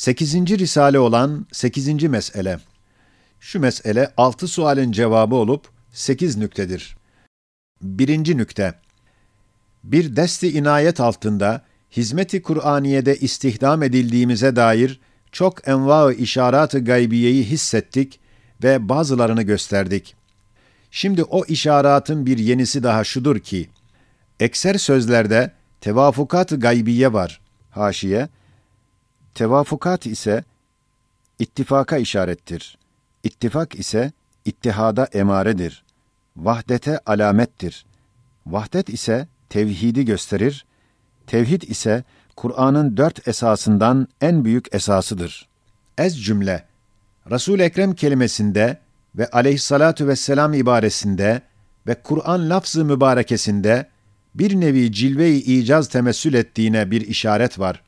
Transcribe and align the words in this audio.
Sekizinci 0.00 0.58
risale 0.58 0.98
olan 0.98 1.46
sekizinci 1.52 2.08
mesele. 2.08 2.58
Şu 3.40 3.60
mesele 3.60 4.12
altı 4.16 4.48
sualin 4.48 4.92
cevabı 4.92 5.34
olup 5.34 5.68
sekiz 5.92 6.36
nüktedir. 6.36 6.96
Birinci 7.82 8.36
nükte. 8.36 8.74
Bir 9.84 10.16
desti 10.16 10.58
inayet 10.58 11.00
altında 11.00 11.64
hizmeti 11.90 12.42
Kur'aniye'de 12.42 13.16
istihdam 13.16 13.82
edildiğimize 13.82 14.56
dair 14.56 15.00
çok 15.32 15.68
enva-ı 15.68 16.12
işarat-ı 16.12 16.84
gaybiyeyi 16.84 17.44
hissettik 17.44 18.20
ve 18.62 18.88
bazılarını 18.88 19.42
gösterdik. 19.42 20.14
Şimdi 20.90 21.24
o 21.24 21.44
işaratın 21.44 22.26
bir 22.26 22.38
yenisi 22.38 22.82
daha 22.82 23.04
şudur 23.04 23.38
ki, 23.38 23.68
ekser 24.40 24.74
sözlerde 24.74 25.52
tevafukat-ı 25.80 26.60
gaybiye 26.60 27.12
var. 27.12 27.40
Haşiye, 27.70 28.28
tevafukat 29.34 30.06
ise 30.06 30.44
ittifaka 31.38 31.96
işarettir. 31.96 32.78
İttifak 33.22 33.74
ise 33.74 34.12
ittihada 34.44 35.04
emaredir. 35.04 35.84
Vahdete 36.36 36.98
alamettir. 37.06 37.86
Vahdet 38.46 38.88
ise 38.88 39.28
tevhidi 39.48 40.04
gösterir. 40.04 40.66
Tevhid 41.26 41.62
ise 41.62 42.04
Kur'an'ın 42.36 42.96
dört 42.96 43.28
esasından 43.28 44.08
en 44.20 44.44
büyük 44.44 44.74
esasıdır. 44.74 45.48
Ez 45.98 46.24
cümle, 46.24 46.64
Resul-i 47.30 47.62
Ekrem 47.62 47.94
kelimesinde 47.94 48.78
ve 49.14 49.30
aleyhissalatu 49.30 50.06
vesselam 50.06 50.54
ibaresinde 50.54 51.42
ve 51.86 51.94
Kur'an 51.94 52.50
lafzı 52.50 52.84
mübarekesinde 52.84 53.86
bir 54.34 54.60
nevi 54.60 54.92
cilve-i 54.92 55.36
icaz 55.36 55.88
temessül 55.88 56.34
ettiğine 56.34 56.90
bir 56.90 57.00
işaret 57.00 57.58
var. 57.58 57.82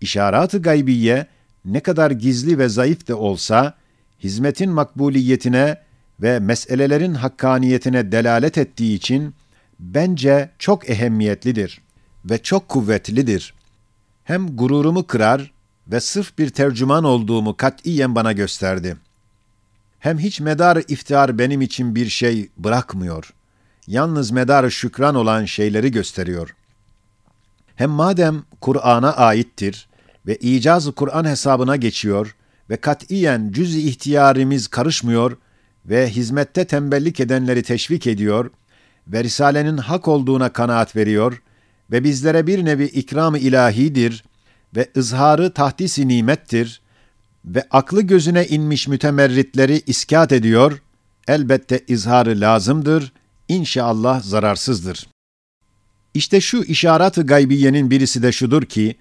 İşarat-ı 0.00 0.62
gaybiye 0.62 1.26
ne 1.64 1.80
kadar 1.80 2.10
gizli 2.10 2.58
ve 2.58 2.68
zayıf 2.68 3.08
de 3.08 3.14
olsa, 3.14 3.74
hizmetin 4.20 4.70
makbuliyetine 4.70 5.76
ve 6.22 6.38
meselelerin 6.38 7.14
hakkaniyetine 7.14 8.12
delalet 8.12 8.58
ettiği 8.58 8.96
için 8.96 9.34
bence 9.80 10.50
çok 10.58 10.90
ehemmiyetlidir 10.90 11.80
ve 12.24 12.42
çok 12.42 12.68
kuvvetlidir. 12.68 13.54
Hem 14.24 14.56
gururumu 14.56 15.06
kırar 15.06 15.52
ve 15.86 16.00
sırf 16.00 16.38
bir 16.38 16.50
tercüman 16.50 17.04
olduğumu 17.04 17.56
katiyen 17.56 18.14
bana 18.14 18.32
gösterdi. 18.32 18.96
Hem 19.98 20.18
hiç 20.18 20.40
medar 20.40 20.82
iftihar 20.88 21.38
benim 21.38 21.60
için 21.60 21.94
bir 21.94 22.08
şey 22.08 22.48
bırakmıyor. 22.56 23.34
Yalnız 23.86 24.30
medar 24.30 24.70
şükran 24.70 25.14
olan 25.14 25.44
şeyleri 25.44 25.90
gösteriyor. 25.90 26.54
Hem 27.78 27.90
madem 27.90 28.42
Kur'an'a 28.60 29.12
aittir 29.12 29.88
ve 30.26 30.36
icaz 30.36 30.90
Kur'an 30.94 31.24
hesabına 31.24 31.76
geçiyor 31.76 32.36
ve 32.70 32.76
katiyen 32.76 33.52
cüz-i 33.52 33.88
ihtiyarimiz 33.88 34.68
karışmıyor 34.68 35.36
ve 35.86 36.10
hizmette 36.10 36.64
tembellik 36.64 37.20
edenleri 37.20 37.62
teşvik 37.62 38.06
ediyor 38.06 38.50
ve 39.08 39.24
Risale'nin 39.24 39.76
hak 39.76 40.08
olduğuna 40.08 40.48
kanaat 40.52 40.96
veriyor 40.96 41.42
ve 41.90 42.04
bizlere 42.04 42.46
bir 42.46 42.64
nevi 42.64 42.84
ikram-ı 42.84 43.38
ilahidir 43.38 44.24
ve 44.76 44.88
ızharı 44.96 45.54
tahdisi 45.54 46.08
nimettir 46.08 46.80
ve 47.44 47.62
aklı 47.70 48.02
gözüne 48.02 48.46
inmiş 48.46 48.88
mütemerritleri 48.88 49.82
iskat 49.86 50.32
ediyor, 50.32 50.82
elbette 51.28 51.84
izharı 51.88 52.40
lazımdır, 52.40 53.12
inşallah 53.48 54.22
zararsızdır. 54.22 55.06
İşte 56.14 56.40
şu 56.40 56.62
işaret-ı 56.62 57.26
gaybiyenin 57.26 57.90
birisi 57.90 58.22
de 58.22 58.32
şudur 58.32 58.62
ki, 58.62 58.96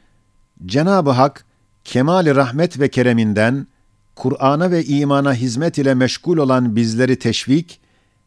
Cenab-ı 0.65 1.09
Hak, 1.09 1.45
kemal 1.83 2.35
rahmet 2.35 2.79
ve 2.79 2.89
kereminden, 2.89 3.67
Kur'an'a 4.15 4.71
ve 4.71 4.85
imana 4.85 5.33
hizmet 5.33 5.77
ile 5.77 5.93
meşgul 5.93 6.37
olan 6.37 6.75
bizleri 6.75 7.19
teşvik 7.19 7.79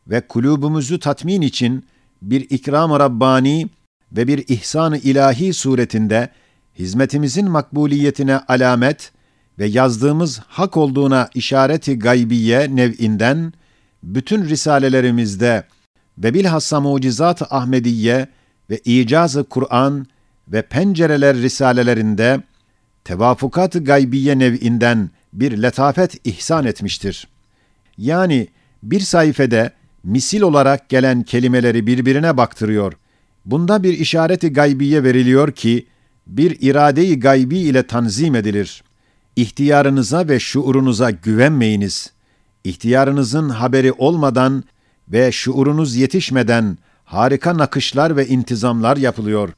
ve 0.07 0.21
kulubumuzu 0.21 0.99
tatmin 0.99 1.41
için 1.41 1.85
bir 2.23 2.41
ikram-ı 2.51 3.01
Rabbani 3.01 3.69
ve 4.13 4.27
bir 4.27 4.45
ihsan-ı 4.49 4.99
ilahi 4.99 5.53
suretinde 5.53 6.29
hizmetimizin 6.79 7.51
makbuliyetine 7.51 8.39
alamet 8.39 9.13
ve 9.59 9.67
yazdığımız 9.67 10.39
hak 10.39 10.77
olduğuna 10.77 11.29
işareti 11.35 11.99
gaybiye 11.99 12.77
nev'inden 12.77 13.53
bütün 14.03 14.45
risalelerimizde 14.45 15.65
ve 16.19 16.35
bilhassa 16.35 16.81
mucizat-ı 16.81 17.45
Ahmediye 17.51 18.29
ve 18.71 18.81
icaz-ı 18.85 19.45
Kur'an 19.45 20.07
ve 20.49 20.63
pencereler 20.63 21.37
risalelerinde 21.37 22.43
tevafukat-ı 23.05 23.85
gaybiye 23.85 24.39
nev'inden 24.39 25.11
bir 25.33 25.63
letafet 25.63 26.27
ihsan 26.27 26.67
etmiştir. 26.67 27.29
Yani 27.99 28.49
bir 28.83 29.01
sayfede 29.01 29.73
misil 30.05 30.41
olarak 30.41 30.89
gelen 30.89 31.23
kelimeleri 31.23 31.87
birbirine 31.87 32.37
baktırıyor. 32.37 32.93
Bunda 33.45 33.83
bir 33.83 33.99
işareti 33.99 34.53
gaybiye 34.53 35.05
veriliyor 35.05 35.53
ki, 35.53 35.87
bir 36.27 36.57
irade-i 36.61 37.21
gaybi 37.21 37.59
ile 37.59 37.83
tanzim 37.83 38.35
edilir. 38.35 38.83
İhtiyarınıza 39.37 40.29
ve 40.29 40.41
şuurunuza 40.41 41.11
güvenmeyiniz. 41.11 42.13
İhtiyarınızın 42.65 43.49
haberi 43.49 43.93
olmadan 43.93 44.65
ve 45.09 45.33
şuurunuz 45.33 45.97
yetişmeden 45.97 46.79
harika 47.11 47.59
nakışlar 47.59 48.17
ve 48.17 48.27
intizamlar 48.27 48.97
yapılıyor. 48.97 49.53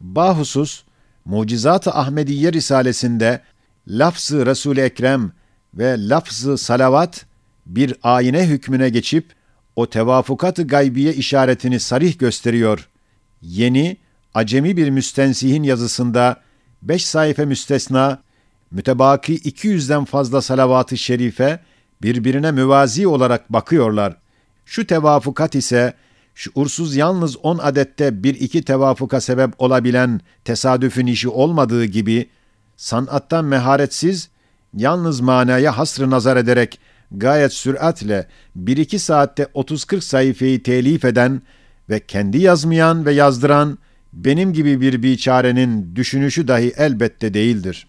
Bahusus, 0.00 0.82
Mucizat-ı 1.24 1.90
Ahmediye 1.90 2.52
Risalesinde 2.52 3.40
lafzı 3.88 4.46
Resul-i 4.46 4.80
Ekrem 4.80 5.32
ve 5.74 6.08
lafzı 6.08 6.58
salavat 6.58 7.26
bir 7.66 7.94
ayine 8.02 8.46
hükmüne 8.46 8.88
geçip 8.88 9.32
o 9.76 9.90
tevafukat-ı 9.90 10.66
gaybiye 10.66 11.14
işaretini 11.14 11.80
sarih 11.80 12.18
gösteriyor. 12.18 12.88
Yeni, 13.42 13.96
acemi 14.34 14.76
bir 14.76 14.90
müstensihin 14.90 15.62
yazısında 15.62 16.40
beş 16.82 17.06
sayfa 17.06 17.44
müstesna, 17.44 18.22
mütebaki 18.70 19.38
200'den 19.38 20.04
fazla 20.04 20.42
salavat-ı 20.42 20.98
şerife 20.98 21.60
birbirine 22.02 22.50
müvazi 22.50 23.06
olarak 23.06 23.52
bakıyorlar. 23.52 24.16
Şu 24.66 24.86
tevafukat 24.86 25.54
ise 25.54 25.94
şuursuz 26.38 26.96
yalnız 26.96 27.36
on 27.42 27.58
adette 27.58 28.22
bir 28.22 28.34
iki 28.34 28.62
tevafuka 28.62 29.20
sebep 29.20 29.50
olabilen 29.58 30.20
tesadüfün 30.44 31.06
işi 31.06 31.28
olmadığı 31.28 31.84
gibi, 31.84 32.30
sanattan 32.76 33.44
meharetsiz, 33.44 34.28
yalnız 34.74 35.20
manaya 35.20 35.78
hasrı 35.78 36.10
nazar 36.10 36.36
ederek 36.36 36.80
gayet 37.10 37.52
süratle 37.52 38.26
bir 38.56 38.76
iki 38.76 38.98
saatte 38.98 39.42
30-40 39.42 40.00
sayfayı 40.00 40.62
telif 40.62 41.04
eden 41.04 41.42
ve 41.90 42.00
kendi 42.00 42.38
yazmayan 42.38 43.06
ve 43.06 43.12
yazdıran 43.12 43.78
benim 44.12 44.52
gibi 44.52 44.80
bir 44.80 45.02
biçarenin 45.02 45.96
düşünüşü 45.96 46.48
dahi 46.48 46.72
elbette 46.76 47.34
değildir. 47.34 47.86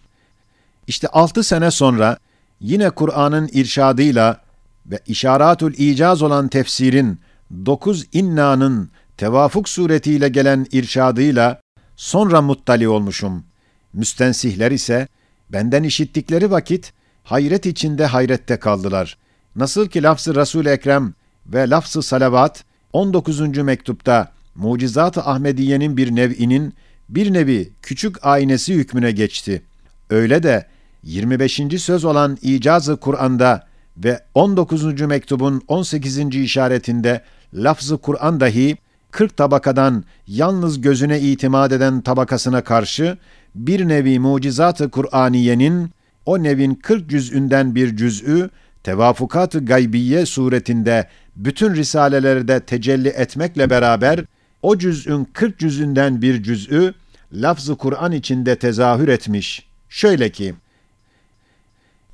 İşte 0.86 1.08
altı 1.08 1.42
sene 1.42 1.70
sonra 1.70 2.16
yine 2.60 2.90
Kur'an'ın 2.90 3.50
irşadıyla 3.52 4.40
ve 4.86 4.98
işaratul 5.06 5.72
icaz 5.72 6.22
olan 6.22 6.48
tefsirin 6.48 7.20
dokuz 7.66 8.06
inna'nın 8.12 8.90
tevafuk 9.16 9.68
suretiyle 9.68 10.28
gelen 10.28 10.66
irşadıyla 10.72 11.60
sonra 11.96 12.42
muttali 12.42 12.88
olmuşum. 12.88 13.44
Müstensihler 13.92 14.70
ise 14.70 15.08
benden 15.52 15.82
işittikleri 15.82 16.50
vakit 16.50 16.92
hayret 17.24 17.66
içinde 17.66 18.06
hayrette 18.06 18.56
kaldılar. 18.56 19.18
Nasıl 19.56 19.88
ki 19.88 20.02
lafzı 20.02 20.34
Resul 20.34 20.66
Ekrem 20.66 21.14
ve 21.46 21.70
lafzı 21.70 22.02
salavat 22.02 22.64
19. 22.92 23.40
mektupta 23.40 24.32
Mucizat-ı 24.54 25.20
Ahmediye'nin 25.20 25.96
bir 25.96 26.16
nev'inin 26.16 26.74
bir 27.08 27.32
nevi 27.32 27.72
küçük 27.82 28.26
aynesi 28.26 28.74
hükmüne 28.74 29.10
geçti. 29.10 29.62
Öyle 30.10 30.42
de 30.42 30.66
25. 31.02 31.60
söz 31.78 32.04
olan 32.04 32.38
icazı 32.42 32.96
Kur'an'da 32.96 33.66
ve 33.96 34.20
19. 34.34 35.00
mektubun 35.00 35.62
18. 35.68 36.18
işaretinde 36.18 37.22
lafzı 37.54 37.98
Kur'an 37.98 38.40
dahi 38.40 38.76
40 39.10 39.36
tabakadan 39.36 40.04
yalnız 40.26 40.80
gözüne 40.80 41.20
itimat 41.20 41.72
eden 41.72 42.00
tabakasına 42.00 42.64
karşı 42.64 43.18
bir 43.54 43.88
nevi 43.88 44.18
mucizat-ı 44.18 44.90
Kur'aniyenin 44.90 45.90
o 46.26 46.42
nevin 46.42 46.74
40 46.74 47.10
cüz'ünden 47.10 47.74
bir 47.74 47.96
cüz'ü 47.96 48.50
tevafukat-ı 48.82 49.64
gaybiye 49.64 50.26
suretinde 50.26 51.08
bütün 51.36 51.74
risalelerde 51.74 52.60
tecelli 52.60 53.08
etmekle 53.08 53.70
beraber 53.70 54.20
o 54.62 54.78
cüz'ün 54.78 55.24
40 55.32 55.58
cüz'ünden 55.58 56.22
bir 56.22 56.42
cüz'ü 56.42 56.94
lafz-ı 57.32 57.76
Kur'an 57.76 58.12
içinde 58.12 58.56
tezahür 58.56 59.08
etmiş. 59.08 59.66
Şöyle 59.88 60.30
ki 60.30 60.54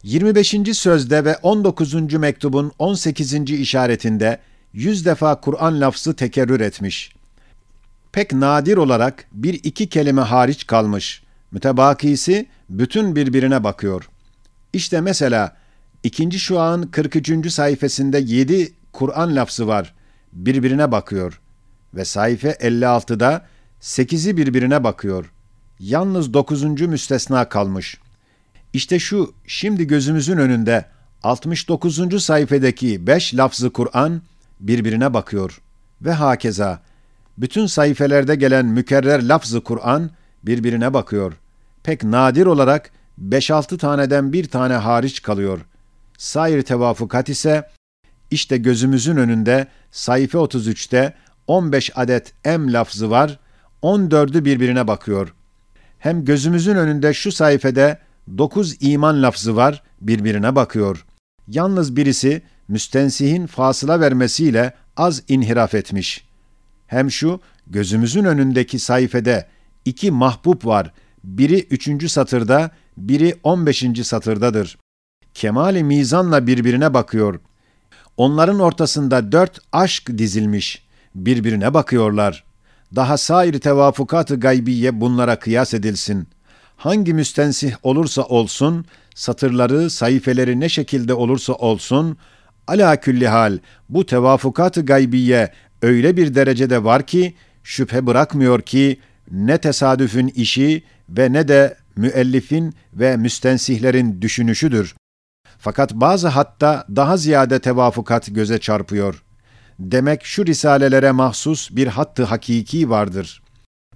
25. 0.03 0.57
sözde 0.73 1.25
ve 1.25 1.37
19. 1.37 1.95
mektubun 2.15 2.73
18. 2.79 3.35
işaretinde 3.35 4.39
yüz 4.77 5.07
defa 5.07 5.41
Kur'an 5.41 5.81
lafzı 5.81 6.17
tekerrür 6.17 6.61
etmiş. 6.61 7.13
Pek 8.13 8.33
nadir 8.33 8.77
olarak 8.77 9.25
bir 9.33 9.55
iki 9.55 9.89
kelime 9.89 10.23
hariç 10.23 10.67
kalmış. 10.67 11.23
Mütebakisi 11.53 12.47
bütün 12.69 13.17
birbirine 13.17 13.65
bakıyor. 13.65 14.09
İşte 14.73 15.01
mesela 15.01 15.57
ikinci 16.03 16.39
şuan 16.39 16.91
43. 16.91 17.53
sayfasında 17.53 18.19
7 18.19 18.73
Kur'an 18.93 19.37
lafzı 19.37 19.67
var. 19.67 19.95
Birbirine 20.33 20.93
bakıyor. 20.93 21.41
Ve 21.95 22.05
sayfa 22.05 22.49
56'da 22.49 23.47
8'i 23.81 24.37
birbirine 24.37 24.85
bakıyor. 24.85 25.33
Yalnız 25.79 26.35
9. 26.35 26.63
müstesna 26.63 27.49
kalmış. 27.49 27.99
İşte 28.73 28.99
şu 28.99 29.35
şimdi 29.47 29.87
gözümüzün 29.87 30.39
önünde 30.39 30.85
69. 31.23 32.25
sayfadaki 32.25 33.07
5 33.07 33.35
lafzı 33.35 33.71
Kur'an 33.71 34.23
birbirine 34.61 35.15
bakıyor. 35.15 35.61
Ve 36.03 36.13
hakeza 36.13 36.81
bütün 37.39 37.67
sayfelerde 37.67 38.35
gelen 38.35 38.67
mükerrer 38.67 39.29
lafzı 39.29 39.61
Kur'an 39.61 40.11
birbirine 40.43 40.95
bakıyor. 40.95 41.33
Pek 41.83 42.05
nadir 42.05 42.47
olarak 42.47 42.91
5-6 43.25 43.79
taneden 43.79 44.33
bir 44.33 44.49
tane 44.49 44.75
hariç 44.75 45.23
kalıyor. 45.23 45.61
Sair 46.19 46.63
tevafukat 46.63 47.29
ise 47.29 47.71
işte 48.31 48.57
gözümüzün 48.57 49.17
önünde 49.17 49.67
sayfa 49.91 50.39
33'te 50.39 51.15
15 51.47 51.91
adet 51.95 52.33
em 52.45 52.73
lafzı 52.73 53.11
var, 53.11 53.39
14'ü 53.83 54.45
birbirine 54.45 54.89
bakıyor. 54.89 55.35
Hem 55.99 56.25
gözümüzün 56.25 56.77
önünde 56.77 57.15
şu 57.15 57.33
sayfede 57.33 57.99
9 58.39 58.77
iman 58.81 59.23
lafzı 59.23 59.57
var, 59.57 59.83
birbirine 60.01 60.57
bakıyor. 60.57 61.07
Yalnız 61.49 61.97
birisi 61.97 62.43
müstensihin 62.69 63.47
fasıla 63.47 64.01
vermesiyle 64.01 64.73
az 64.97 65.23
inhiraf 65.29 65.75
etmiş. 65.75 66.27
Hem 66.87 67.11
şu 67.11 67.41
gözümüzün 67.67 68.25
önündeki 68.25 68.79
sayfede 68.79 69.47
iki 69.85 70.11
mahbub 70.11 70.65
var. 70.67 70.93
Biri 71.25 71.61
üçüncü 71.61 72.09
satırda, 72.09 72.71
biri 72.97 73.35
on 73.43 73.67
beşinci 73.67 74.05
satırdadır. 74.05 74.79
Kemali 75.35 75.85
mizanla 75.85 76.47
birbirine 76.47 76.95
bakıyor. 76.95 77.41
Onların 78.17 78.59
ortasında 78.59 79.33
dört 79.33 79.61
aşk 79.73 80.19
dizilmiş. 80.19 80.87
Birbirine 81.15 81.75
bakıyorlar. 81.75 82.45
Daha 82.95 83.17
sair 83.17 83.61
tevafukat-ı 83.61 84.41
gaybiye 84.41 85.01
bunlara 85.01 85.39
kıyas 85.39 85.75
edilsin. 85.75 86.29
Hangi 86.77 87.15
müstensih 87.15 87.75
olursa 87.83 88.23
olsun, 88.23 88.85
satırları, 89.15 89.91
sayfeleri 89.91 90.61
ne 90.61 90.69
şekilde 90.69 91.15
olursa 91.15 91.53
olsun, 91.53 92.19
ala 92.67 93.01
külli 93.01 93.29
hal 93.29 93.59
bu 93.89 94.07
tevafukat-ı 94.07 94.87
gaybiye 94.87 95.53
öyle 95.83 96.17
bir 96.17 96.35
derecede 96.35 96.85
var 96.85 97.07
ki, 97.07 97.35
şüphe 97.65 98.07
bırakmıyor 98.07 98.63
ki, 98.63 99.01
ne 99.31 99.59
tesadüfün 99.59 100.29
işi 100.29 100.85
ve 101.09 101.33
ne 101.33 101.49
de 101.49 101.77
müellifin 101.97 102.75
ve 102.95 103.17
müstensihlerin 103.17 104.23
düşünüşüdür. 104.23 104.95
Fakat 105.59 105.95
bazı 105.95 106.29
hatta 106.29 106.87
daha 106.97 107.17
ziyade 107.17 107.59
tevafukat 107.59 108.35
göze 108.35 108.59
çarpıyor. 108.59 109.23
Demek 109.79 110.25
şu 110.25 110.47
risalelere 110.47 111.13
mahsus 111.13 111.71
bir 111.71 111.87
hattı 111.87 112.25
hakiki 112.25 112.91
vardır. 112.91 113.43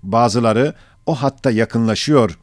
Bazıları 0.02 0.74
o 1.06 1.14
hatta 1.14 1.50
yakınlaşıyor. 1.50 2.38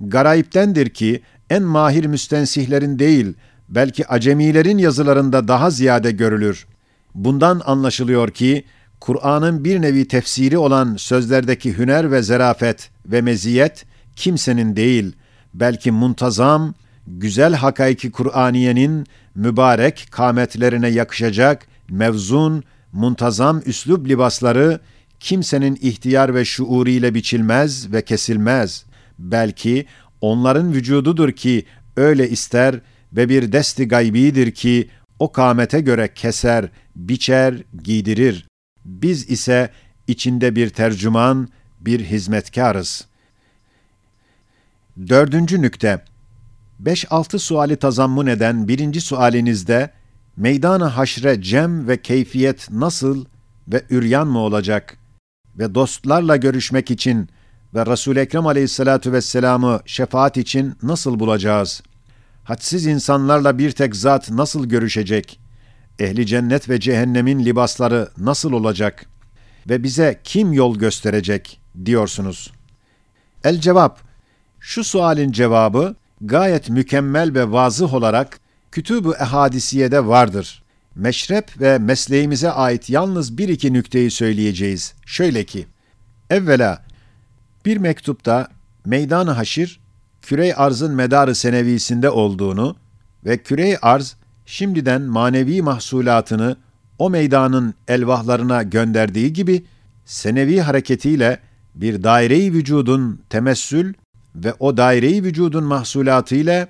Garayiptendir 0.00 0.88
ki 0.88 1.22
en 1.50 1.62
mahir 1.62 2.04
müstensihlerin 2.04 2.98
değil, 2.98 3.34
belki 3.68 4.08
acemilerin 4.08 4.78
yazılarında 4.78 5.48
daha 5.48 5.70
ziyade 5.70 6.10
görülür. 6.10 6.66
Bundan 7.14 7.62
anlaşılıyor 7.64 8.30
ki 8.30 8.64
Kur'an'ın 9.00 9.64
bir 9.64 9.82
nevi 9.82 10.08
tefsiri 10.08 10.58
olan 10.58 10.96
sözlerdeki 10.96 11.78
hüner 11.78 12.12
ve 12.12 12.22
zerafet 12.22 12.90
ve 13.06 13.22
meziyet 13.22 13.86
kimsenin 14.16 14.76
değil, 14.76 15.16
belki 15.54 15.90
muntazam, 15.90 16.74
güzel 17.06 17.54
hakaiki 17.54 18.10
Kur'aniyenin 18.10 19.06
mübarek 19.34 20.08
kametlerine 20.10 20.88
yakışacak 20.88 21.66
mevzun, 21.90 22.64
muntazam 22.92 23.62
üslub 23.66 24.06
libasları 24.06 24.80
kimsenin 25.20 25.78
ihtiyar 25.82 26.34
ve 26.34 26.44
şuuriyle 26.44 27.14
biçilmez 27.14 27.92
ve 27.92 28.02
kesilmez. 28.02 28.84
Belki 29.18 29.86
onların 30.20 30.72
vücududur 30.72 31.32
ki 31.32 31.64
öyle 31.96 32.30
ister 32.30 32.80
ve 33.12 33.28
bir 33.28 33.52
desti 33.52 33.88
gaybidir 33.88 34.50
ki 34.50 34.88
o 35.18 35.32
kamete 35.32 35.80
göre 35.80 36.14
keser, 36.14 36.68
biçer, 36.96 37.54
giydirir. 37.82 38.46
Biz 38.84 39.30
ise 39.30 39.70
içinde 40.06 40.56
bir 40.56 40.70
tercüman, 40.70 41.48
bir 41.80 42.04
hizmetkarız. 42.04 43.06
Dördüncü 45.08 45.62
nükte. 45.62 46.04
Beş 46.78 47.12
altı 47.12 47.38
suali 47.38 47.76
tazammun 47.76 48.26
eden 48.26 48.68
birinci 48.68 49.00
sualinizde 49.00 49.90
meydan 50.36 50.80
haşre 50.80 51.42
cem 51.42 51.88
ve 51.88 52.02
keyfiyet 52.02 52.70
nasıl 52.70 53.24
ve 53.68 53.84
üryan 53.90 54.28
mı 54.28 54.38
olacak 54.38 54.98
ve 55.58 55.74
dostlarla 55.74 56.36
görüşmek 56.36 56.90
için 56.90 57.28
ve 57.74 57.86
Resul-i 57.86 58.18
Ekrem 58.18 58.46
aleyhissalatu 58.46 59.12
vesselam'ı 59.12 59.80
şefaat 59.86 60.36
için 60.36 60.74
nasıl 60.82 61.20
bulacağız? 61.20 61.82
Hadsiz 62.48 62.86
insanlarla 62.86 63.58
bir 63.58 63.70
tek 63.70 63.96
zat 63.96 64.30
nasıl 64.30 64.66
görüşecek? 64.68 65.40
Ehli 65.98 66.26
cennet 66.26 66.68
ve 66.68 66.80
cehennemin 66.80 67.44
libasları 67.44 68.08
nasıl 68.18 68.52
olacak? 68.52 69.06
Ve 69.68 69.82
bize 69.82 70.20
kim 70.24 70.52
yol 70.52 70.78
gösterecek 70.78 71.60
diyorsunuz? 71.84 72.52
El 73.44 73.60
cevap, 73.60 74.00
şu 74.60 74.84
sualin 74.84 75.32
cevabı 75.32 75.94
gayet 76.20 76.68
mükemmel 76.68 77.34
ve 77.34 77.52
vazıh 77.52 77.94
olarak 77.94 78.40
Kütüb-ü 78.72 79.12
Ehadisiye'de 79.20 80.06
vardır. 80.06 80.62
Meşrep 80.94 81.60
ve 81.60 81.78
mesleğimize 81.78 82.50
ait 82.50 82.90
yalnız 82.90 83.38
bir 83.38 83.48
iki 83.48 83.72
nükteyi 83.72 84.10
söyleyeceğiz. 84.10 84.94
Şöyle 85.06 85.44
ki, 85.44 85.66
evvela 86.30 86.84
bir 87.64 87.76
mektupta 87.76 88.48
meydan 88.84 89.26
haşir, 89.26 89.80
kürey 90.28 90.52
arzın 90.56 90.94
medarı 90.94 91.34
senevisinde 91.34 92.10
olduğunu 92.10 92.76
ve 93.24 93.38
kürey 93.38 93.76
arz 93.82 94.16
şimdiden 94.46 95.02
manevi 95.02 95.62
mahsulatını 95.62 96.56
o 96.98 97.10
meydanın 97.10 97.74
elvahlarına 97.88 98.62
gönderdiği 98.62 99.32
gibi 99.32 99.64
senevi 100.04 100.60
hareketiyle 100.60 101.38
bir 101.74 102.02
daire-i 102.02 102.52
vücudun 102.52 103.20
temessül 103.30 103.94
ve 104.34 104.54
o 104.58 104.76
daire-i 104.76 105.24
vücudun 105.24 105.64
mahsulatı 105.64 106.34
ile 106.34 106.68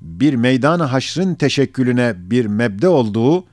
bir 0.00 0.34
meydan-ı 0.34 0.82
haşrın 0.82 1.34
teşekkülüne 1.34 2.14
bir 2.16 2.46
mebde 2.46 2.88
olduğu 2.88 3.44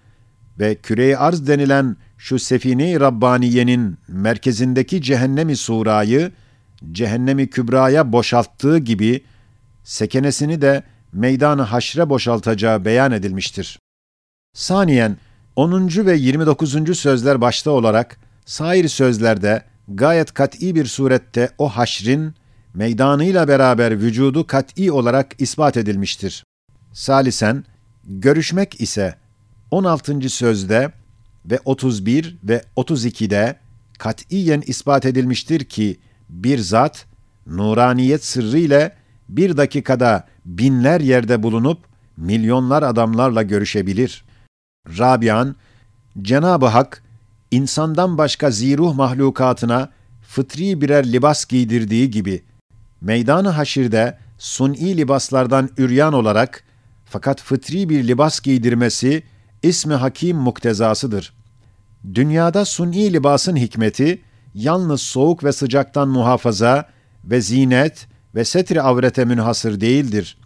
ve 0.59 0.75
küre 0.75 1.17
arz 1.17 1.47
denilen 1.47 1.95
şu 2.17 2.39
sefine-i 2.39 2.99
Rabbaniye'nin 2.99 3.97
merkezindeki 4.07 5.01
cehennemi 5.01 5.55
surayı, 5.55 6.31
cehennemi 6.91 7.49
kübraya 7.49 8.11
boşalttığı 8.11 8.77
gibi, 8.77 9.23
sekenesini 9.83 10.61
de 10.61 10.83
meydan-ı 11.13 11.61
haşre 11.61 12.09
boşaltacağı 12.09 12.85
beyan 12.85 13.11
edilmiştir. 13.11 13.79
Saniyen, 14.53 15.17
10. 15.55 15.89
ve 16.05 16.17
29. 16.17 16.97
sözler 16.99 17.41
başta 17.41 17.71
olarak, 17.71 18.19
sair 18.45 18.87
sözlerde 18.87 19.63
gayet 19.87 20.33
kat'i 20.33 20.75
bir 20.75 20.85
surette 20.85 21.49
o 21.57 21.69
haşrin, 21.69 22.33
meydanıyla 22.73 23.47
beraber 23.47 24.01
vücudu 24.01 24.47
kat'i 24.47 24.91
olarak 24.91 25.41
ispat 25.41 25.77
edilmiştir. 25.77 26.43
Salisen, 26.93 27.65
görüşmek 28.03 28.81
ise 28.81 29.15
16. 29.71 30.29
sözde 30.29 30.91
ve 31.45 31.59
31 31.65 32.37
ve 32.43 32.63
32'de 32.77 33.55
katiyen 33.99 34.63
ispat 34.67 35.05
edilmiştir 35.05 35.65
ki 35.65 35.99
bir 36.29 36.59
zat 36.59 37.05
nuraniyet 37.47 38.25
sırrı 38.25 38.59
ile 38.59 38.98
bir 39.29 39.57
dakikada 39.57 40.27
binler 40.45 41.01
yerde 41.01 41.43
bulunup 41.43 41.79
milyonlar 42.17 42.83
adamlarla 42.83 43.43
görüşebilir. 43.43 44.23
Rabian, 44.97 45.55
Cenab-ı 46.21 46.65
Hak 46.65 47.03
insandan 47.51 48.17
başka 48.17 48.51
ziruh 48.51 48.95
mahlukatına 48.95 49.89
fıtri 50.21 50.81
birer 50.81 51.11
libas 51.11 51.45
giydirdiği 51.45 52.11
gibi 52.11 52.43
meydan-ı 53.01 53.49
haşirde 53.49 54.17
suni 54.37 54.97
libaslardan 54.97 55.69
üryan 55.77 56.13
olarak 56.13 56.63
fakat 57.05 57.41
fıtri 57.41 57.89
bir 57.89 58.07
libas 58.07 58.39
giydirmesi 58.39 59.23
ismi 59.63 59.93
hakim 59.93 60.37
muktezasıdır. 60.37 61.33
Dünyada 62.13 62.65
suni 62.65 63.13
libasın 63.13 63.55
hikmeti 63.55 64.21
yalnız 64.53 65.01
soğuk 65.01 65.43
ve 65.43 65.51
sıcaktan 65.51 66.07
muhafaza 66.07 66.89
ve 67.23 67.41
zinet 67.41 68.07
ve 68.35 68.45
setri 68.45 68.81
avrete 68.81 69.25
münhasır 69.25 69.81
değildir. 69.81 70.37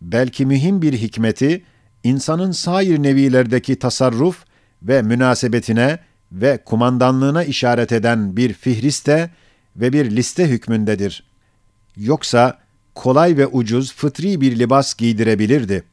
Belki 0.00 0.46
mühim 0.46 0.82
bir 0.82 0.92
hikmeti 0.92 1.62
insanın 2.04 2.52
sair 2.52 3.02
nevilerdeki 3.02 3.78
tasarruf 3.78 4.44
ve 4.82 5.02
münasebetine 5.02 5.98
ve 6.32 6.58
kumandanlığına 6.64 7.44
işaret 7.44 7.92
eden 7.92 8.36
bir 8.36 8.52
fihriste 8.52 9.30
ve 9.76 9.92
bir 9.92 10.10
liste 10.10 10.48
hükmündedir. 10.48 11.24
Yoksa 11.96 12.58
kolay 12.94 13.36
ve 13.36 13.46
ucuz 13.46 13.92
fıtri 13.94 14.40
bir 14.40 14.58
libas 14.58 14.94
giydirebilirdi. 14.94 15.84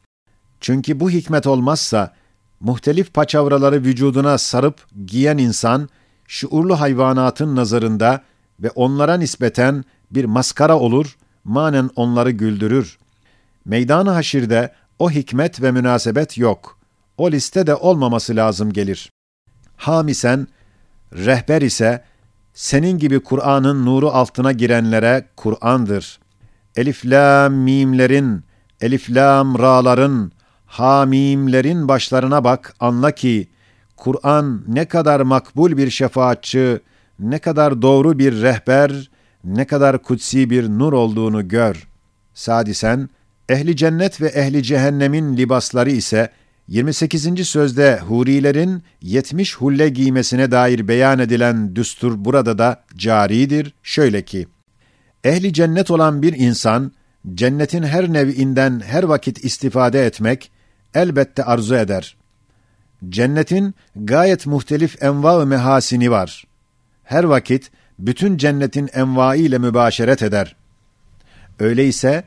Çünkü 0.60 1.00
bu 1.00 1.10
hikmet 1.10 1.46
olmazsa, 1.46 2.14
muhtelif 2.60 3.14
paçavraları 3.14 3.84
vücuduna 3.84 4.38
sarıp 4.38 4.86
giyen 5.06 5.38
insan, 5.38 5.88
şuurlu 6.28 6.80
hayvanatın 6.80 7.56
nazarında 7.56 8.22
ve 8.60 8.70
onlara 8.70 9.16
nispeten 9.16 9.84
bir 10.10 10.24
maskara 10.24 10.78
olur, 10.78 11.16
manen 11.50 11.90
onları 11.96 12.30
güldürür. 12.30 12.98
Meydan-ı 13.64 14.10
haşirde 14.10 14.72
o 14.98 15.10
hikmet 15.10 15.62
ve 15.62 15.70
münasebet 15.72 16.38
yok. 16.38 16.78
O 17.18 17.30
listede 17.30 17.74
olmaması 17.74 18.36
lazım 18.36 18.72
gelir. 18.72 19.10
Hamisen, 19.76 20.46
rehber 21.12 21.62
ise, 21.62 22.04
senin 22.54 22.98
gibi 22.98 23.20
Kur'an'ın 23.20 23.86
nuru 23.86 24.10
altına 24.10 24.52
girenlere 24.52 25.28
Kur'an'dır. 25.36 26.20
Elif 26.76 27.06
lam 27.06 27.54
mimlerin, 27.54 28.44
elif 28.80 29.10
lam 29.10 29.58
ra'ların, 29.58 30.32
hamimlerin 30.66 31.88
başlarına 31.88 32.44
bak, 32.44 32.74
anla 32.80 33.10
ki, 33.10 33.48
Kur'an 33.96 34.62
ne 34.68 34.84
kadar 34.84 35.20
makbul 35.20 35.76
bir 35.76 35.90
şefaatçi, 35.90 36.80
ne 37.18 37.38
kadar 37.38 37.82
doğru 37.82 38.18
bir 38.18 38.42
rehber, 38.42 39.10
ne 39.44 39.66
kadar 39.66 40.02
kutsi 40.02 40.50
bir 40.50 40.68
nur 40.68 40.92
olduğunu 40.92 41.48
gör. 41.48 41.88
Sadisen, 42.34 43.08
ehli 43.48 43.76
cennet 43.76 44.20
ve 44.20 44.26
ehli 44.26 44.62
cehennemin 44.62 45.36
libasları 45.36 45.90
ise 45.90 46.30
28. 46.68 47.48
sözde 47.48 47.98
hurilerin 47.98 48.82
70 49.02 49.56
hulle 49.56 49.88
giymesine 49.88 50.50
dair 50.50 50.88
beyan 50.88 51.18
edilen 51.18 51.76
düstur 51.76 52.24
burada 52.24 52.58
da 52.58 52.84
caridir. 52.96 53.74
Şöyle 53.82 54.24
ki, 54.24 54.48
ehli 55.24 55.52
cennet 55.52 55.90
olan 55.90 56.22
bir 56.22 56.32
insan, 56.32 56.92
cennetin 57.34 57.82
her 57.82 58.12
nev'inden 58.12 58.80
her 58.80 59.02
vakit 59.02 59.44
istifade 59.44 60.06
etmek, 60.06 60.50
elbette 60.94 61.44
arzu 61.44 61.74
eder. 61.74 62.16
Cennetin 63.08 63.74
gayet 63.96 64.46
muhtelif 64.46 65.02
enva-ı 65.02 65.46
mehasini 65.46 66.10
var. 66.10 66.44
Her 67.04 67.24
vakit 67.24 67.70
bütün 68.00 68.36
cennetin 68.36 68.90
envai 68.92 69.40
ile 69.40 69.58
mübaşeret 69.58 70.22
eder. 70.22 70.56
Öyleyse 71.58 72.24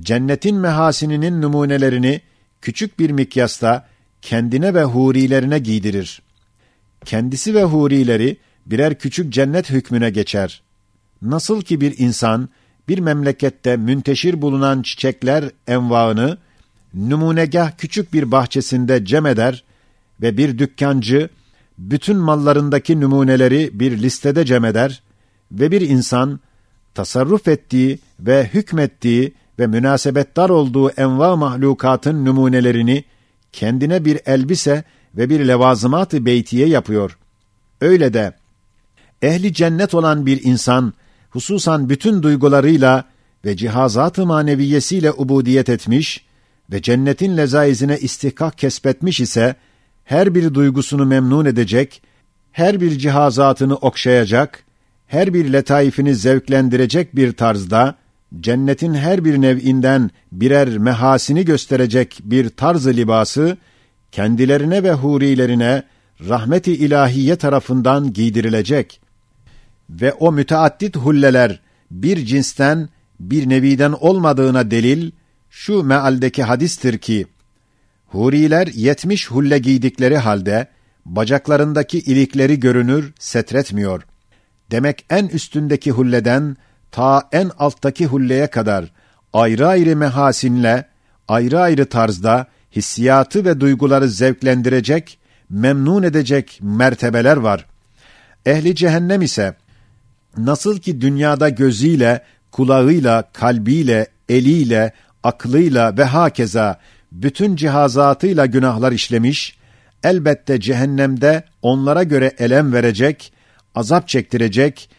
cennetin 0.00 0.56
mehasininin 0.56 1.42
numunelerini 1.42 2.20
küçük 2.60 2.98
bir 2.98 3.10
mikyasta 3.10 3.86
kendine 4.22 4.74
ve 4.74 4.84
hurilerine 4.84 5.58
giydirir. 5.58 6.22
Kendisi 7.04 7.54
ve 7.54 7.64
hurileri 7.64 8.36
birer 8.66 8.98
küçük 8.98 9.32
cennet 9.32 9.70
hükmüne 9.70 10.10
geçer. 10.10 10.62
Nasıl 11.22 11.62
ki 11.62 11.80
bir 11.80 11.98
insan 11.98 12.48
bir 12.88 12.98
memlekette 12.98 13.76
münteşir 13.76 14.42
bulunan 14.42 14.82
çiçekler 14.82 15.44
envaını 15.66 16.38
numunegah 16.94 17.70
küçük 17.78 18.12
bir 18.12 18.30
bahçesinde 18.32 19.04
cem 19.04 19.26
eder 19.26 19.64
ve 20.20 20.36
bir 20.36 20.58
dükkancı 20.58 21.28
bütün 21.78 22.16
mallarındaki 22.16 23.00
numuneleri 23.00 23.70
bir 23.72 24.02
listede 24.02 24.44
cem 24.44 24.64
eder 24.64 25.02
ve 25.52 25.70
bir 25.70 25.80
insan 25.80 26.40
tasarruf 26.94 27.48
ettiği 27.48 27.98
ve 28.20 28.50
hükmettiği 28.54 29.34
ve 29.58 29.66
münasebetdar 29.66 30.50
olduğu 30.50 30.90
enva 30.90 31.36
mahlukatın 31.36 32.24
numunelerini 32.24 33.04
kendine 33.52 34.04
bir 34.04 34.20
elbise 34.26 34.84
ve 35.16 35.30
bir 35.30 35.48
levazımat-ı 35.48 36.26
beytiye 36.26 36.68
yapıyor. 36.68 37.18
Öyle 37.80 38.14
de 38.14 38.32
ehli 39.22 39.52
cennet 39.52 39.94
olan 39.94 40.26
bir 40.26 40.44
insan 40.44 40.92
hususan 41.30 41.88
bütün 41.88 42.22
duygularıyla 42.22 43.04
ve 43.44 43.56
cihazat-ı 43.56 44.26
maneviyesiyle 44.26 45.12
ubudiyet 45.12 45.68
etmiş 45.68 46.24
ve 46.72 46.82
cennetin 46.82 47.36
lezaizine 47.36 47.98
istihkak 47.98 48.58
kesbetmiş 48.58 49.20
ise 49.20 49.56
her 50.04 50.34
bir 50.34 50.54
duygusunu 50.54 51.06
memnun 51.06 51.44
edecek, 51.44 52.02
her 52.52 52.80
bir 52.80 52.98
cihazatını 52.98 53.76
okşayacak, 53.76 54.64
her 55.06 55.34
bir 55.34 55.52
letaifini 55.52 56.14
zevklendirecek 56.14 57.16
bir 57.16 57.32
tarzda 57.32 57.94
cennetin 58.40 58.94
her 58.94 59.24
bir 59.24 59.40
nev'inden 59.40 60.10
birer 60.32 60.78
mehasini 60.78 61.44
gösterecek 61.44 62.18
bir 62.24 62.48
tarz 62.48 62.86
libası 62.86 63.56
kendilerine 64.12 64.82
ve 64.82 64.92
hurilerine 64.92 65.82
rahmeti 66.28 66.72
ilahiye 66.72 67.36
tarafından 67.36 68.12
giydirilecek 68.12 69.00
ve 69.90 70.12
o 70.12 70.32
müteaddit 70.32 70.96
hulleler 70.96 71.60
bir 71.90 72.26
cinsten 72.26 72.88
bir 73.20 73.48
neviden 73.48 73.92
olmadığına 73.92 74.70
delil 74.70 75.10
şu 75.50 75.82
mealdeki 75.82 76.42
hadistir 76.42 76.98
ki 76.98 77.26
huriler 78.06 78.66
yetmiş 78.66 79.30
hulle 79.30 79.58
giydikleri 79.58 80.18
halde 80.18 80.68
bacaklarındaki 81.06 81.98
ilikleri 81.98 82.60
görünür, 82.60 83.12
setretmiyor. 83.18 84.02
Demek 84.70 85.04
en 85.10 85.26
üstündeki 85.26 85.90
hulleden 85.90 86.56
ta 86.90 87.28
en 87.32 87.50
alttaki 87.58 88.06
hulleye 88.06 88.46
kadar 88.46 88.92
ayrı 89.32 89.68
ayrı 89.68 89.96
mehasinle, 89.96 90.84
ayrı 91.28 91.60
ayrı 91.60 91.86
tarzda 91.86 92.46
hissiyatı 92.76 93.44
ve 93.44 93.60
duyguları 93.60 94.08
zevklendirecek, 94.08 95.18
memnun 95.50 96.02
edecek 96.02 96.58
mertebeler 96.62 97.36
var. 97.36 97.66
Ehli 98.46 98.74
cehennem 98.74 99.22
ise 99.22 99.56
nasıl 100.36 100.78
ki 100.78 101.00
dünyada 101.00 101.48
gözüyle, 101.48 102.22
kulağıyla, 102.52 103.24
kalbiyle, 103.32 104.06
eliyle, 104.28 104.92
aklıyla 105.22 105.96
ve 105.96 106.04
hakeza 106.04 106.80
bütün 107.12 107.56
cihazatıyla 107.56 108.46
günahlar 108.46 108.92
işlemiş, 108.92 109.58
elbette 110.02 110.60
cehennemde 110.60 111.44
onlara 111.62 112.02
göre 112.02 112.32
elem 112.38 112.72
verecek, 112.72 113.32
azap 113.76 114.08
çektirecek 114.08 114.90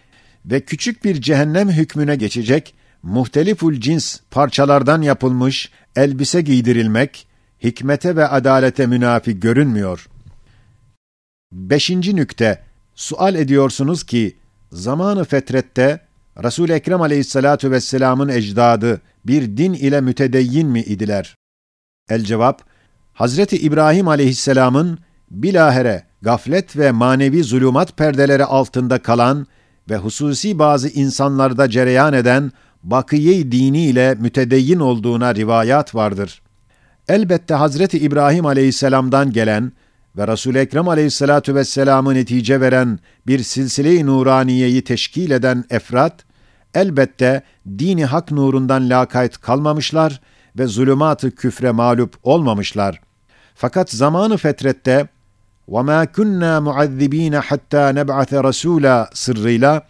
ve 0.46 0.62
küçük 0.62 1.04
bir 1.04 1.22
cehennem 1.22 1.70
hükmüne 1.70 2.16
geçecek, 2.16 2.76
muhteliful 3.04 3.74
cins 3.74 4.20
parçalardan 4.32 5.02
yapılmış 5.02 5.72
elbise 5.96 6.42
giydirilmek, 6.42 7.28
hikmete 7.64 8.16
ve 8.16 8.28
adalete 8.28 8.88
münafi 8.88 9.40
görünmüyor. 9.40 10.08
Beşinci 11.52 12.16
nükte, 12.16 12.64
sual 12.96 13.36
ediyorsunuz 13.36 14.04
ki, 14.04 14.38
zamanı 14.72 15.24
fetrette, 15.24 16.00
Resul-i 16.44 16.72
Ekrem 16.72 17.02
aleyhissalatu 17.02 17.72
vesselamın 17.72 18.30
ecdadı 18.30 19.02
bir 19.26 19.58
din 19.58 19.74
ile 19.74 20.02
mütedeyyin 20.02 20.68
mi 20.68 20.82
idiler? 20.82 21.36
El 22.10 22.24
cevap, 22.24 22.64
Hazreti 23.14 23.58
İbrahim 23.58 24.08
aleyhisselamın 24.08 25.00
bilahere 25.32 26.04
gaflet 26.28 26.78
ve 26.78 26.92
manevi 26.92 27.44
zulümat 27.44 27.98
perdeleri 27.98 28.46
altında 28.46 29.00
kalan 29.02 29.48
ve 29.90 29.98
hususi 29.98 30.60
bazı 30.60 30.90
insanlarda 30.90 31.70
cereyan 31.70 32.14
eden 32.14 32.52
bakiye 32.84 33.52
dini 33.52 33.86
ile 33.86 34.16
mütedeyyin 34.16 34.80
olduğuna 34.80 35.36
rivayat 35.36 35.96
vardır. 35.96 36.42
Elbette 37.08 37.54
Hazreti 37.54 38.00
İbrahim 38.00 38.46
aleyhisselamdan 38.46 39.32
gelen 39.32 39.72
ve 40.18 40.28
Resul-i 40.28 40.58
Ekrem 40.58 40.88
aleyhissalatu 40.88 41.56
vesselam'ı 41.56 42.14
netice 42.14 42.62
veren 42.62 43.00
bir 43.28 43.40
silsile-i 43.40 44.06
nuraniyeyi 44.06 44.84
teşkil 44.84 45.32
eden 45.32 45.64
efrat, 45.70 46.26
elbette 46.74 47.42
dini 47.80 48.06
hak 48.06 48.32
nurundan 48.32 48.90
lakayt 48.90 49.38
kalmamışlar 49.38 50.22
ve 50.58 50.68
zulümat-ı 50.68 51.32
küfre 51.32 51.72
mağlup 51.72 52.16
olmamışlar. 52.24 53.02
Fakat 53.56 53.90
zamanı 53.90 54.38
fetrette 54.38 55.08
وَمَا 55.69 56.05
كُنَّا 56.05 56.53
مُعَذِّب۪ينَ 56.69 57.41
حَتَّى 57.41 57.85
نَبْعَثَ 58.01 58.31
رَسُولًا 58.49 59.09
sırrıyla 59.15 59.87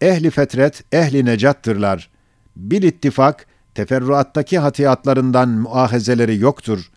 ehli 0.00 0.30
fetret, 0.30 0.84
ehli 0.92 1.24
necattırlar. 1.24 2.10
Bir 2.56 2.82
ittifak, 2.82 3.46
teferruattaki 3.74 4.58
hatiyatlarından 4.58 5.48
muahezeleri 5.48 6.38
yoktur. 6.38 6.90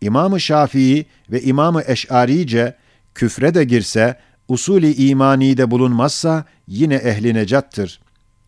İmam-ı 0.00 0.40
Şafii 0.40 1.06
ve 1.30 1.42
İmam-ı 1.42 1.82
Eş'arice 1.86 2.74
küfre 3.14 3.54
de 3.54 3.64
girse, 3.64 4.18
usulü 4.48 4.86
imani 4.86 5.56
de 5.56 5.70
bulunmazsa 5.70 6.44
yine 6.68 6.94
ehli 6.94 7.34
necattır. 7.34 8.00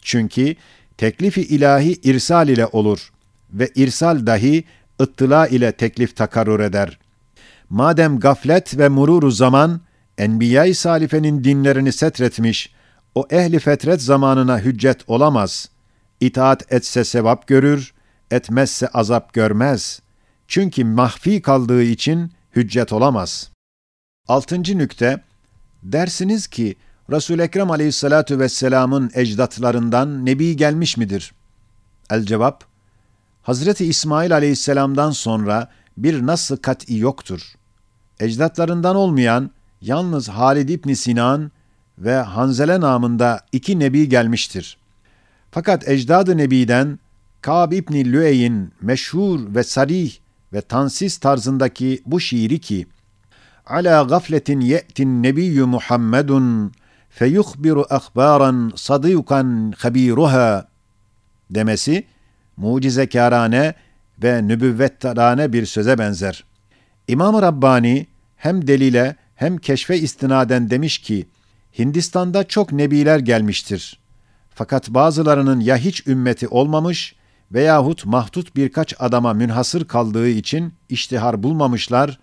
Çünkü 0.03 0.55
teklifi 0.99 1.43
ilahi 1.43 1.93
irsal 1.93 2.49
ile 2.49 2.67
olur 2.67 3.13
ve 3.53 3.71
irsal 3.75 4.27
dahi 4.27 4.65
ıttıla 5.01 5.47
ile 5.47 5.73
teklif 5.73 6.17
takarrur 6.17 6.61
eder. 6.61 6.99
Madem 7.74 8.20
gaflet 8.20 8.78
ve 8.78 8.90
mururu 8.90 9.32
zaman 9.32 9.82
Enbiya-i 10.18 10.76
Salife'nin 10.76 11.44
dinlerini 11.44 11.92
setretmiş, 11.92 12.74
o 13.16 13.28
ehli 13.30 13.60
fetret 13.60 14.02
zamanına 14.02 14.60
hüccet 14.60 15.02
olamaz. 15.08 15.70
İtaat 16.20 16.74
etse 16.74 17.04
sevap 17.04 17.48
görür, 17.48 17.94
etmezse 18.32 18.88
azap 18.88 19.34
görmez. 19.34 20.02
Çünkü 20.48 20.86
mahfi 20.86 21.42
kaldığı 21.42 21.84
için 21.84 22.32
hüccet 22.56 22.94
olamaz. 22.94 23.52
Altıncı 24.28 24.78
nükte, 24.78 25.24
dersiniz 25.84 26.48
ki 26.48 26.76
Resul 27.12 27.40
Ekrem 27.40 27.72
Aleyhissalatu 27.72 28.40
vesselam'ın 28.40 29.12
ecdatlarından 29.14 30.26
nebi 30.26 30.56
gelmiş 30.56 30.98
midir? 30.98 31.34
El 32.10 32.24
cevap, 32.24 32.64
Hazreti 33.42 33.86
İsmail 33.86 34.34
aleyhisselamdan 34.34 35.12
sonra 35.12 35.72
bir 35.98 36.26
nasıl 36.26 36.58
kat'i 36.58 36.98
yoktur. 36.98 37.56
Ecdatlarından 38.20 38.96
olmayan 38.96 39.52
yalnız 39.82 40.30
Halid 40.30 40.70
İbni 40.70 40.96
Sinan 40.96 41.52
ve 41.98 42.16
Hanzele 42.16 42.80
namında 42.80 43.40
iki 43.52 43.80
nebi 43.80 44.10
gelmiştir. 44.10 44.78
Fakat 45.52 45.88
ecdad-ı 45.90 46.38
nebiden 46.38 47.00
Ka'b 47.42 47.72
İbni 47.72 48.12
Lüey'in 48.12 48.74
meşhur 48.82 49.56
ve 49.56 49.64
sarih 49.64 50.18
ve 50.54 50.62
tansiz 50.62 51.18
tarzındaki 51.18 52.02
bu 52.06 52.20
şiiri 52.20 52.60
ki 52.60 52.88
Ala 53.66 54.04
gafletin 54.04 54.60
ye'tin 54.60 55.24
nebiyyü 55.24 55.66
Muhammedun 55.66 56.72
feyuhbiru 57.10 57.86
ahbaran 57.90 58.72
sadıkan 58.76 59.74
habiruha 59.78 60.68
demesi 61.50 62.06
mucizekârane 62.58 63.74
ve 64.24 64.48
nübüvvettarane 64.48 65.54
bir 65.54 65.66
söze 65.66 65.98
benzer. 65.98 66.44
İmam-ı 67.08 67.42
Rabbani 67.42 68.08
hem 68.36 68.68
delile 68.68 69.16
hem 69.36 69.58
keşfe 69.58 69.98
istinaden 69.98 70.70
demiş 70.70 70.98
ki, 70.98 71.28
Hindistan'da 71.80 72.48
çok 72.48 72.72
nebiler 72.72 73.20
gelmiştir. 73.20 74.00
Fakat 74.50 74.90
bazılarının 74.90 75.60
ya 75.60 75.78
hiç 75.78 76.08
ümmeti 76.08 76.48
olmamış 76.48 77.16
veyahut 77.52 78.06
mahdut 78.06 78.56
birkaç 78.56 78.94
adama 79.00 79.34
münhasır 79.34 79.88
kaldığı 79.88 80.30
için 80.30 80.74
iştihar 80.90 81.44
bulmamışlar 81.44 82.20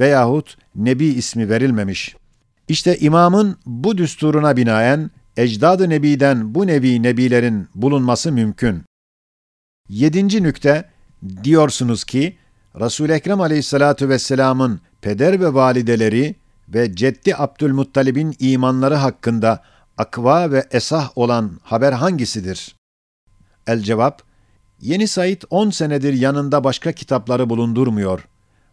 veyahut 0.00 0.56
nebi 0.74 1.04
ismi 1.04 1.48
verilmemiş. 1.48 2.16
İşte 2.68 2.98
imamın 2.98 3.56
bu 3.66 3.98
düsturuna 3.98 4.56
binaen 4.56 5.10
ecdad-ı 5.36 5.88
nebiden 5.88 6.54
bu 6.54 6.66
nevi 6.66 7.02
nebilerin 7.02 7.68
bulunması 7.74 8.32
mümkün. 8.32 8.82
Yedinci 9.88 10.42
nükte, 10.42 10.90
diyorsunuz 11.44 12.04
ki, 12.04 12.36
Resul-i 12.76 13.12
Ekrem 13.12 13.40
aleyhissalatu 13.40 14.08
vesselamın 14.08 14.80
peder 15.00 15.40
ve 15.40 15.54
valideleri 15.54 16.34
ve 16.68 16.94
ceddi 16.94 17.36
Abdülmuttalib'in 17.36 18.36
imanları 18.38 18.94
hakkında 18.94 19.62
akva 19.98 20.50
ve 20.50 20.66
esah 20.70 21.18
olan 21.18 21.60
haber 21.62 21.92
hangisidir? 21.92 22.76
El 23.66 23.80
cevap, 23.80 24.22
Yeni 24.80 25.08
Said 25.08 25.42
10 25.50 25.70
senedir 25.70 26.12
yanında 26.12 26.64
başka 26.64 26.92
kitapları 26.92 27.50
bulundurmuyor. 27.50 28.28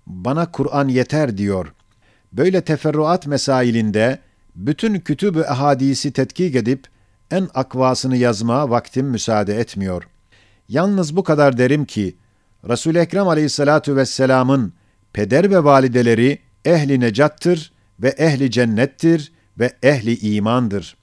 Bana 0.08 0.52
Kur'an 0.52 0.88
yeter 0.88 1.38
diyor. 1.38 1.74
Böyle 2.34 2.62
teferruat 2.62 3.28
mesailinde 3.28 4.20
bütün 4.56 5.00
kütüb-ü 5.00 5.44
ahadisi 5.44 6.12
tetkik 6.12 6.56
edip 6.56 6.88
en 7.32 7.50
akvasını 7.54 8.18
yazma 8.18 8.70
vaktim 8.70 9.06
müsaade 9.06 9.60
etmiyor. 9.60 10.08
Yalnız 10.70 11.16
bu 11.16 11.24
kadar 11.24 11.58
derim 11.58 11.86
ki, 11.86 12.16
Resul-i 12.70 12.98
Ekrem 12.98 13.28
aleyhissalatu 13.28 13.96
vesselamın 13.96 14.74
peder 15.14 15.52
ve 15.52 15.64
valideleri 15.64 16.40
ehli 16.66 17.00
necattır 17.00 17.72
ve 18.00 18.08
ehli 18.08 18.52
cennettir 18.52 19.32
ve 19.60 19.74
ehli 19.84 20.36
imandır. 20.36 20.98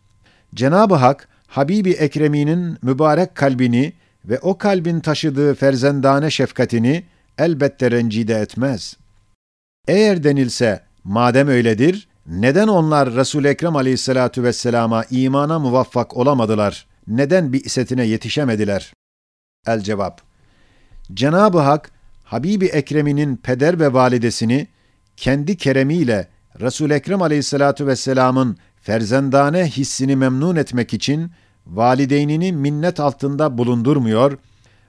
Cenab-ı 0.55 0.95
Hak, 0.95 1.29
Habibi 1.47 1.91
Ekremi'nin 1.91 2.79
mübarek 2.83 3.35
kalbini 3.35 3.93
ve 4.25 4.39
o 4.39 4.59
kalbin 4.59 5.01
taşıdığı 5.01 5.55
ferzendane 5.55 6.31
şefkatini 6.31 7.05
elbette 7.39 7.91
rencide 7.91 8.35
etmez. 8.35 8.97
Eğer 9.89 10.25
denilse, 10.25 10.81
madem 11.05 11.49
öyledir, 11.49 12.09
neden 12.27 12.69
onlar 12.69 13.15
Resul-i 13.15 13.49
Ekrem 13.49 13.77
aleyhissalatu 13.77 14.43
vesselama 14.43 15.05
imana 15.11 15.59
muvaffak 15.59 16.17
olamadılar? 16.17 16.87
Neden 17.09 17.53
bir 17.53 17.65
isetine 17.65 18.05
yetişemediler? 18.05 18.93
El 19.67 19.81
cevap. 19.81 20.34
Cenab-ı 21.13 21.59
Hak, 21.59 21.91
Habibi 22.25 22.67
Ekrem'inin 22.67 23.37
peder 23.37 23.81
ve 23.81 23.93
validesini 23.93 24.67
kendi 25.17 25.57
keremiyle 25.57 26.29
Resul 26.61 26.91
Ekrem 26.91 27.23
Aleyhissalatu 27.23 27.87
vesselam'ın 27.87 28.57
ferzendane 28.81 29.67
hissini 29.67 30.17
memnun 30.17 30.57
etmek 30.57 30.95
için 30.95 31.31
valideynini 31.67 32.53
minnet 32.53 33.01
altında 33.01 33.59
bulundurmuyor, 33.59 34.39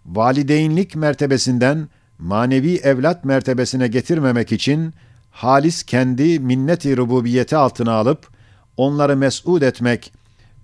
valideynlik 0.06 0.96
mertebesinden 0.96 1.89
manevi 2.20 2.76
evlat 2.76 3.26
mertebesine 3.26 3.88
getirmemek 3.88 4.52
için 4.52 4.94
halis 5.32 5.84
kendi 5.84 6.39
minnet-i 6.39 6.98
rububiyeti 6.98 7.56
altına 7.56 7.92
alıp 7.92 8.28
onları 8.78 9.18
mes'ud 9.18 9.62
etmek 9.62 10.13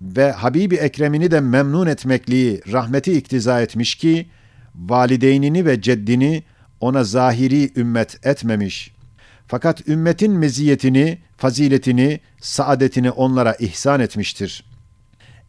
ve 0.01 0.31
Habibi 0.31 0.75
Ekrem'ini 0.75 1.31
de 1.31 1.39
memnun 1.39 1.87
etmekliği 1.87 2.61
rahmeti 2.71 3.13
iktiza 3.13 3.61
etmiş 3.61 3.95
ki 3.95 4.27
valideynini 4.75 5.65
ve 5.65 5.81
ceddini 5.81 6.43
ona 6.79 7.03
zahiri 7.03 7.71
ümmet 7.75 8.25
etmemiş. 8.25 8.91
Fakat 9.47 9.87
ümmetin 9.87 10.31
meziyetini, 10.31 11.19
faziletini, 11.37 12.19
saadetini 12.41 13.11
onlara 13.11 13.53
ihsan 13.53 13.99
etmiştir. 13.99 14.63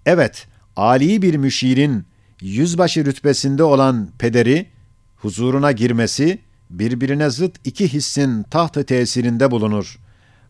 Evet, 0.06 0.46
Ali 0.76 1.22
bir 1.22 1.34
müşirin 1.34 2.04
yüzbaşı 2.40 3.04
rütbesinde 3.04 3.62
olan 3.62 4.08
pederi, 4.18 4.66
huzuruna 5.16 5.72
girmesi, 5.72 6.38
birbirine 6.70 7.30
zıt 7.30 7.56
iki 7.64 7.92
hissin 7.92 8.42
tahtı 8.42 8.84
tesirinde 8.84 9.50
bulunur. 9.50 9.98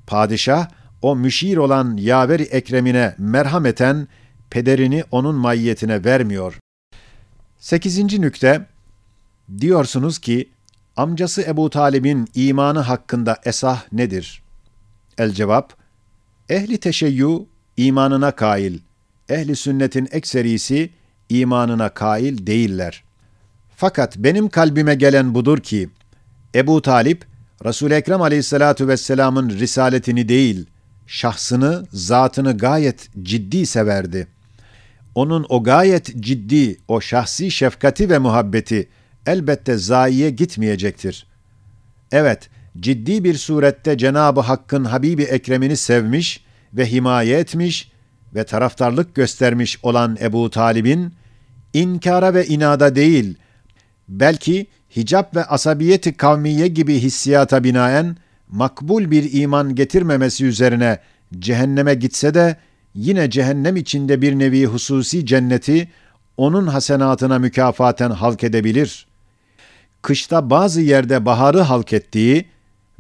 Padişah, 0.06 0.68
o 1.02 1.16
müşir 1.16 1.56
olan 1.56 1.96
yaveri 1.96 2.42
ekremine 2.42 3.14
merhameten, 3.18 4.08
pederini 4.50 5.04
onun 5.11 5.35
maiyetine 5.35 6.04
vermiyor. 6.04 6.62
Sekizinci 7.62 8.20
nükte, 8.20 8.66
diyorsunuz 9.61 10.18
ki, 10.18 10.51
amcası 10.96 11.42
Ebu 11.42 11.70
Talib'in 11.70 12.29
imanı 12.35 12.79
hakkında 12.79 13.40
esah 13.44 13.92
nedir? 13.92 14.42
El 15.18 15.31
cevap, 15.31 15.72
ehli 16.48 16.79
teşeyyü 16.79 17.38
imanına 17.77 18.31
kail, 18.31 18.79
ehli 19.29 19.57
sünnetin 19.57 20.09
ekserisi 20.11 20.90
imanına 21.29 21.88
kail 21.88 22.46
değiller. 22.46 23.05
Fakat 23.77 24.16
benim 24.16 24.48
kalbime 24.48 24.94
gelen 24.94 25.35
budur 25.35 25.59
ki, 25.59 25.88
Ebu 26.55 26.83
Talip, 26.83 27.25
Resul-i 27.64 27.94
Ekrem 27.94 28.22
aleyhissalatu 28.22 28.88
vesselamın 28.88 29.51
risaletini 29.51 30.29
değil, 30.29 30.66
şahsını, 31.07 31.87
zatını 31.92 32.59
gayet 32.59 33.09
ciddi 33.22 33.66
severdi. 33.66 34.29
Onun 35.14 35.46
o 35.48 35.62
gayet 35.62 36.20
ciddi, 36.20 36.77
o 36.88 37.01
şahsi 37.01 37.51
şefkati 37.51 38.11
ve 38.11 38.18
muhabbeti 38.18 38.88
elbette 39.27 39.77
zayiye 39.77 40.31
gitmeyecektir. 40.31 41.27
Evet, 42.12 42.51
ciddi 42.81 43.25
bir 43.25 43.35
surette 43.35 43.98
Cenab-ı 43.98 44.40
Hakk'ın 44.40 44.85
Habibi 44.85 45.22
Ekrem'ini 45.22 45.77
sevmiş 45.77 46.44
ve 46.75 46.92
himaye 46.92 47.38
etmiş 47.38 47.92
ve 48.35 48.44
taraftarlık 48.44 49.14
göstermiş 49.14 49.79
olan 49.83 50.18
Ebu 50.20 50.51
Talib'in, 50.51 51.14
inkara 51.75 52.35
ve 52.35 52.46
inada 52.46 52.94
değil, 52.94 53.37
belki 54.09 54.66
hicap 54.96 55.37
ve 55.37 55.44
asabiyeti 55.44 56.16
kavmiye 56.16 56.68
gibi 56.68 56.98
hissiyata 56.98 57.64
binaen, 57.64 58.16
makbul 58.48 59.11
bir 59.11 59.33
iman 59.33 59.75
getirmemesi 59.75 60.44
üzerine 60.46 60.98
cehenneme 61.38 61.94
gitse 61.94 62.35
de, 62.35 62.57
yine 62.94 63.31
cehennem 63.31 63.76
içinde 63.76 64.22
bir 64.22 64.38
nevi 64.38 64.66
hususi 64.66 65.26
cenneti, 65.26 65.88
onun 66.37 66.66
hasenatına 66.66 67.38
mükafaten 67.38 68.11
halk 68.11 68.44
edebilir. 68.44 69.07
Kışta 70.02 70.50
bazı 70.50 70.81
yerde 70.81 71.26
baharı 71.26 71.61
halk 71.61 71.92
ettiği 71.92 72.44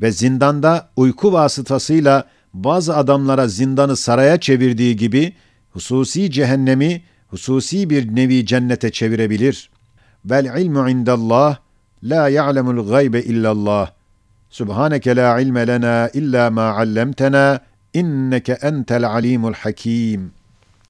ve 0.00 0.12
zindanda 0.12 0.88
uyku 0.96 1.32
vasıtasıyla 1.32 2.24
bazı 2.54 2.96
adamlara 2.96 3.48
zindanı 3.48 3.96
saraya 3.96 4.40
çevirdiği 4.40 4.96
gibi, 4.96 5.32
hususi 5.70 6.30
cehennemi, 6.30 7.02
hususi 7.28 7.90
bir 7.90 8.16
nevi 8.16 8.46
cennete 8.46 8.92
çevirebilir. 8.92 9.70
Vel 10.24 10.60
ilmu 10.60 10.90
indallah, 10.90 11.56
la 12.02 12.28
ya'lemul 12.28 12.88
gaybe 12.90 13.22
illallah. 13.22 13.90
Subhaneke 14.50 15.16
la 15.16 15.40
ilme 15.40 15.66
lena 15.66 16.08
illa 16.08 16.50
ma 16.50 16.62
allamtena 16.62 17.60
إنك 17.96 18.50
أنت 18.50 18.92
العليم 18.92 19.46
الحكيم. 19.48 20.41